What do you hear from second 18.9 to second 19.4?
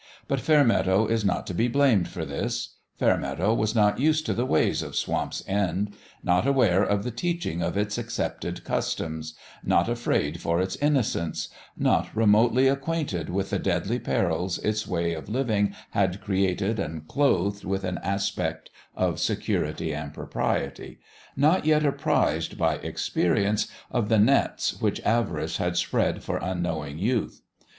of